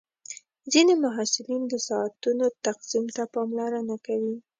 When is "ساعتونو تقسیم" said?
1.87-3.05